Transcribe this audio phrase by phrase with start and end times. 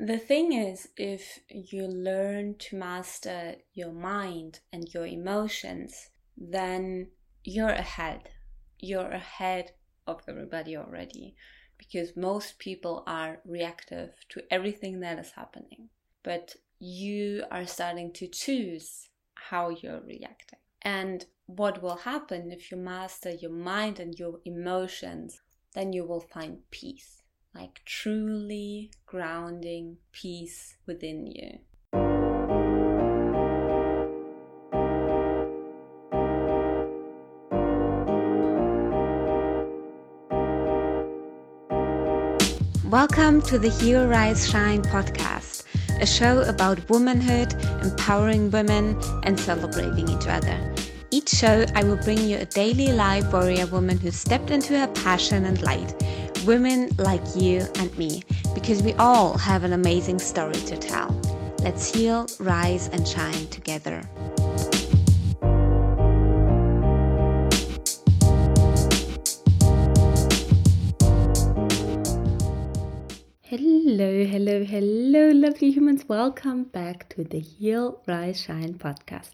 [0.00, 7.08] the thing is, if you learn to master your mind and your emotions, then
[7.44, 8.30] you're ahead.
[8.78, 9.72] You're ahead
[10.06, 11.36] of everybody already
[11.76, 15.90] because most people are reactive to everything that is happening.
[16.22, 20.60] But you are starting to choose how you're reacting.
[20.80, 25.42] And what will happen if you master your mind and your emotions,
[25.74, 27.19] then you will find peace
[27.54, 31.58] like truly grounding peace within you.
[42.88, 45.64] Welcome to the Heal Rise Shine podcast,
[46.00, 50.74] a show about womanhood, empowering women, and celebrating each other.
[51.12, 54.86] Each show, I will bring you a daily live warrior woman who stepped into her
[54.88, 55.92] passion and light
[56.44, 58.22] women like you and me,
[58.54, 61.10] because we all have an amazing story to tell.
[61.62, 64.02] Let's heal, rise, and shine together.
[73.42, 76.04] Hello, hello, hello, lovely humans.
[76.08, 79.30] Welcome back to the Heal, Rise, Shine podcast.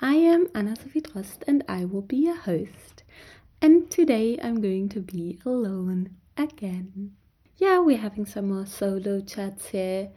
[0.00, 3.04] I am Anna Sophie Trost and I will be your host.
[3.62, 7.12] And today I'm going to be alone again.
[7.56, 10.10] Yeah, we're having some more solo chats here,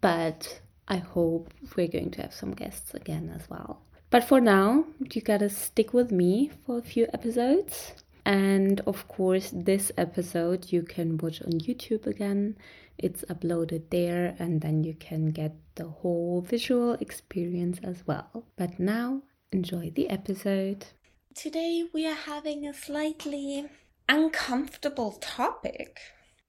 [0.00, 3.82] but I hope we're going to have some guests again as well.
[4.10, 7.94] But for now, you gotta stick with me for a few episodes.
[8.24, 12.56] And of course, this episode you can watch on YouTube again.
[12.98, 18.44] It's uploaded there, and then you can get the whole visual experience as well.
[18.56, 19.22] But now,
[19.52, 20.86] enjoy the episode.
[21.34, 23.66] Today, we are having a slightly
[24.08, 25.98] uncomfortable topic,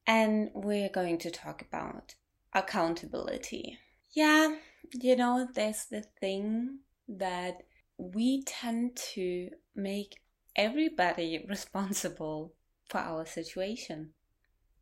[0.06, 2.16] and we're going to talk about
[2.54, 3.78] accountability.
[4.12, 4.56] Yeah,
[4.94, 7.64] you know, there's the thing that
[7.98, 10.18] we tend to make
[10.56, 12.54] everybody responsible
[12.90, 14.14] for our situation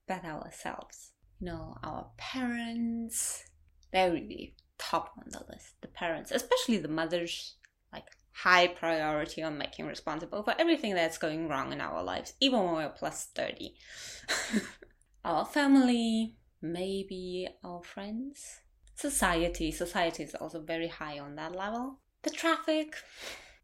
[0.08, 1.12] but ourselves.
[1.40, 3.44] You know, our parents,
[3.92, 5.76] they're really top on the list.
[5.82, 7.56] The parents, especially the mothers,
[8.36, 12.76] high priority on making responsible for everything that's going wrong in our lives, even when
[12.76, 13.76] we're plus 30.
[15.26, 18.60] our family, maybe our friends,
[18.96, 19.72] society.
[19.72, 22.00] Society is also very high on that level.
[22.24, 22.96] The traffic,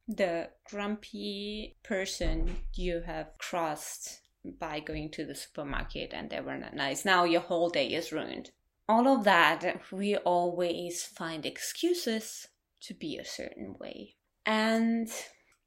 [0.08, 4.22] the grumpy person you have crossed
[4.60, 7.04] by going to the supermarket and they were not nice.
[7.04, 8.52] Now your whole day is ruined.
[8.88, 12.48] All of that, we always find excuses
[12.82, 14.16] to be a certain way.
[14.46, 15.10] And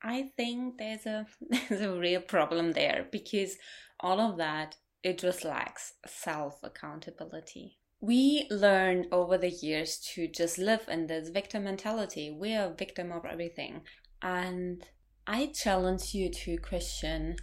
[0.03, 1.27] I think there's a
[1.69, 3.57] there's a real problem there because
[4.01, 7.79] all of that it just lacks self accountability.
[8.01, 12.31] We learned over the years to just live in this victim mentality.
[12.31, 13.83] We are a victim of everything.
[14.21, 14.85] And
[15.27, 17.37] I challenge you to question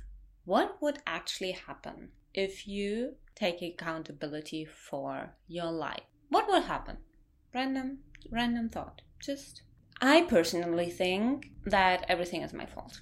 [0.45, 6.03] what would actually happen if you take accountability for your life.
[6.29, 6.97] What would happen?
[7.53, 7.99] Random
[8.31, 9.01] random thought.
[9.19, 9.61] Just
[10.01, 13.01] I personally think that everything is my fault.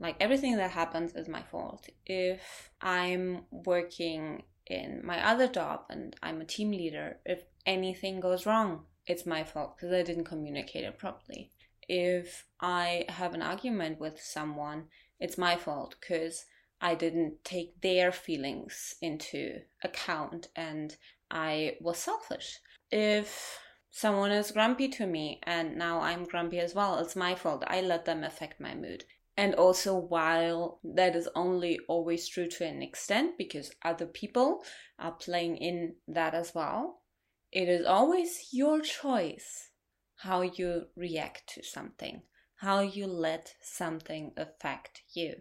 [0.00, 1.88] Like everything that happens is my fault.
[2.04, 8.44] If I'm working in my other job and I'm a team leader, if anything goes
[8.44, 11.52] wrong, it's my fault because I didn't communicate it properly.
[11.88, 14.86] If I have an argument with someone,
[15.20, 16.46] it's my fault because
[16.80, 20.96] I didn't take their feelings into account and
[21.30, 22.58] I was selfish.
[22.90, 23.60] If
[23.92, 26.98] someone is grumpy to me and now I'm grumpy as well.
[26.98, 27.62] It's my fault.
[27.66, 29.04] I let them affect my mood.
[29.36, 34.64] And also, while that is only always true to an extent because other people
[34.98, 37.02] are playing in that as well,
[37.50, 39.70] it is always your choice
[40.16, 42.22] how you react to something,
[42.56, 45.34] how you let something affect you.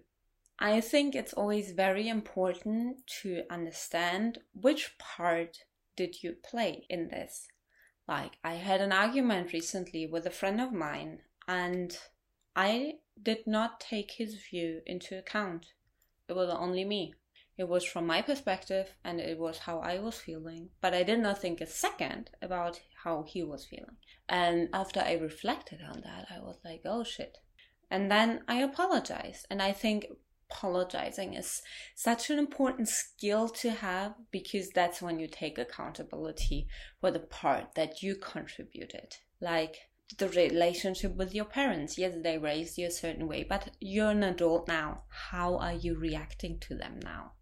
[0.60, 5.60] I think it's always very important to understand which part
[5.96, 7.48] did you play in this
[8.08, 11.98] like, I had an argument recently with a friend of mine, and
[12.56, 15.68] I did not take his view into account.
[16.28, 17.14] It was only me.
[17.58, 20.70] It was from my perspective, and it was how I was feeling.
[20.82, 23.98] But I did not think a second about how he was feeling.
[24.28, 27.38] And after I reflected on that, I was like, oh shit.
[27.90, 29.46] And then I apologized.
[29.50, 30.08] And I think
[30.52, 31.62] apologizing is
[31.96, 36.68] such an important skill to have because that's when you take accountability
[37.00, 39.18] for the part that you contributed.
[39.40, 39.78] Like
[40.18, 41.98] the relationship with your parents.
[41.98, 45.04] Yes, they raised you a certain way, but you're an adult now.
[45.08, 47.34] How are you reacting to them now?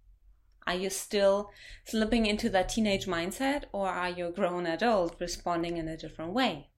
[0.67, 1.49] Are you still
[1.85, 6.33] slipping into that teenage mindset or are you a grown adult responding in a different
[6.33, 6.69] way?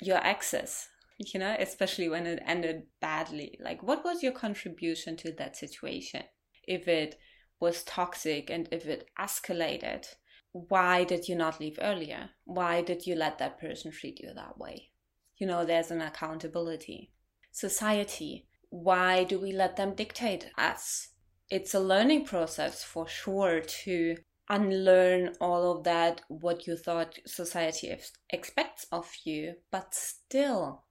[0.00, 0.88] Your exes,
[1.18, 3.58] you know, especially when it ended badly.
[3.62, 6.22] Like, what was your contribution to that situation?
[6.66, 7.18] If it
[7.60, 10.06] was toxic and if it escalated,
[10.52, 12.30] why did you not leave earlier?
[12.44, 14.90] Why did you let that person treat you that way?
[15.38, 17.12] You know, there's an accountability.
[17.50, 21.08] Society, why do we let them dictate us?
[21.50, 24.16] It's a learning process for sure to
[24.48, 27.96] unlearn all of that, what you thought society
[28.30, 30.83] expects of you, but still,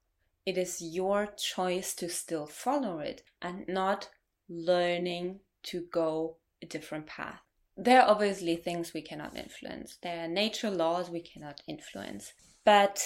[0.45, 4.09] it is your choice to still follow it and not
[4.49, 7.41] learning to go a different path.
[7.75, 9.97] There are obviously things we cannot influence.
[10.03, 12.33] There are nature laws we cannot influence.
[12.65, 13.03] But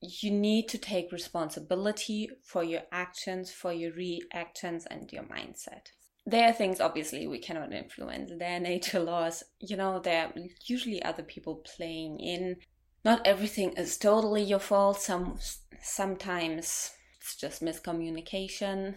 [0.00, 5.88] you need to take responsibility for your actions, for your reactions, and your mindset.
[6.26, 8.30] There are things obviously we cannot influence.
[8.38, 9.42] There are nature laws.
[9.58, 10.32] You know, there are
[10.66, 12.56] usually other people playing in.
[13.04, 15.00] Not everything is totally your fault.
[15.00, 15.38] Some
[15.80, 18.96] sometimes it's just miscommunication,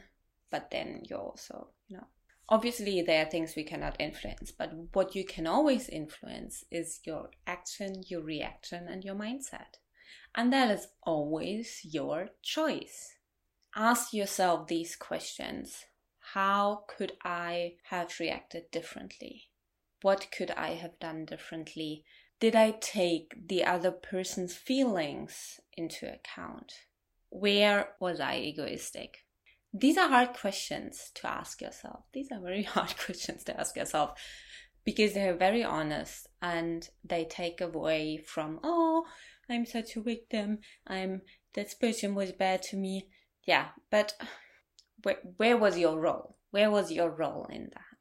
[0.51, 2.07] but then you also, you know,
[2.49, 7.29] obviously there are things we cannot influence, but what you can always influence is your
[7.47, 9.79] action, your reaction, and your mindset.
[10.35, 13.15] And that is always your choice.
[13.75, 15.85] Ask yourself these questions
[16.33, 19.49] How could I have reacted differently?
[20.01, 22.03] What could I have done differently?
[22.39, 26.73] Did I take the other person's feelings into account?
[27.29, 29.19] Where was I egoistic?
[29.73, 32.03] These are hard questions to ask yourself.
[32.13, 34.19] These are very hard questions to ask yourself
[34.83, 39.05] because they're very honest and they take away from, oh,
[39.49, 40.59] I'm such a victim.
[40.87, 41.21] I'm
[41.53, 43.09] this person was bad to me.
[43.45, 44.13] Yeah, but
[45.03, 46.37] where, where was your role?
[46.51, 47.92] Where was your role in that?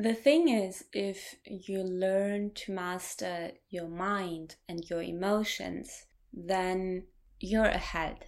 [0.00, 7.08] The thing is, if you learn to master your mind and your emotions, then
[7.40, 8.26] you're ahead.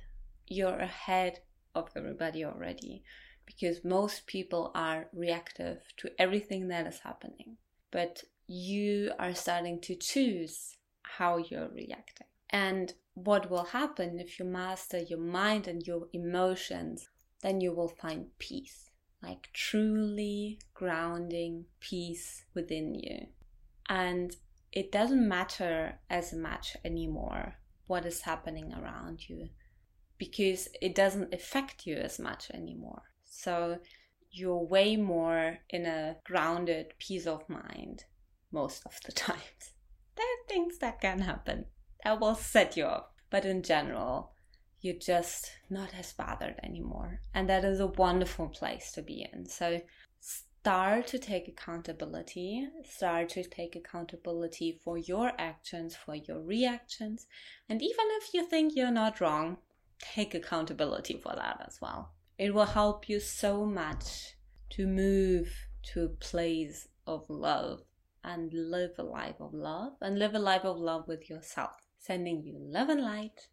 [0.49, 1.39] You're ahead
[1.77, 3.05] of everybody already
[3.47, 7.57] because most people are reactive to everything that is happening.
[7.93, 12.27] But you are starting to choose how you're reacting.
[12.51, 17.11] And what will happen if you master your mind and your emotions,
[17.43, 18.90] then you will find peace,
[19.23, 23.27] like truly grounding peace within you.
[23.89, 24.35] And
[24.73, 27.57] it doesn't matter as much anymore
[27.87, 29.49] what is happening around you
[30.17, 33.03] because it doesn't affect you as much anymore.
[33.25, 33.79] So
[34.31, 38.05] you're way more in a grounded peace of mind
[38.53, 39.73] most of the times.
[40.17, 41.67] There are things that can happen
[42.05, 43.07] that will set you off.
[43.31, 44.33] But in general,
[44.81, 47.21] you're just not as bothered anymore.
[47.35, 49.47] And that is a wonderful place to be in.
[49.47, 49.81] So
[50.21, 57.27] start to take accountability, start to take accountability for your actions, for your reactions.
[57.69, 59.59] And even if you think you're not wrong,
[59.99, 62.13] take accountability for that as well.
[62.39, 64.35] It will help you so much
[64.71, 65.53] to move
[65.93, 67.83] to a place of love
[68.25, 72.43] and live a life of love and live a life of love with yourself sending
[72.43, 73.49] you love and light.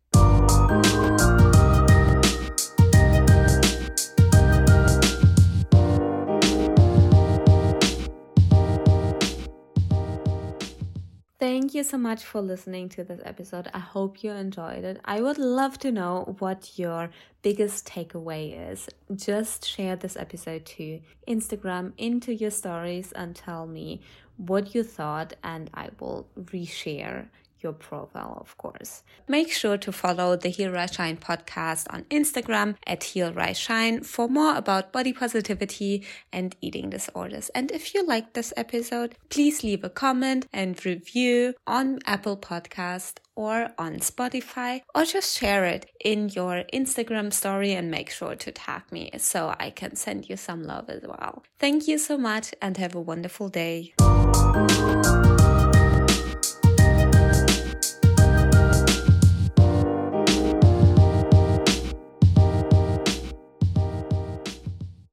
[11.39, 13.69] Thank you so much for listening to this episode.
[13.73, 14.99] I hope you enjoyed it.
[15.05, 17.09] I would love to know what your
[17.41, 18.89] biggest takeaway is.
[19.15, 24.01] Just share this episode to Instagram into your stories and tell me
[24.37, 27.27] what you thought, and I will reshare
[27.61, 29.03] your profile, of course.
[29.27, 34.03] Make sure to follow the Heal Rise Shine podcast on Instagram at Heal Rise Shine
[34.03, 37.49] for more about body positivity and eating disorders.
[37.49, 43.19] And if you liked this episode, please leave a comment and review on Apple Podcast
[43.35, 48.51] or on Spotify, or just share it in your Instagram story and make sure to
[48.51, 51.43] tag me so I can send you some love as well.
[51.59, 53.93] Thank you so much and have a wonderful day.